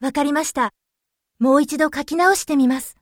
[0.00, 0.72] わかりました。
[1.38, 2.99] もう一度書き直してみます。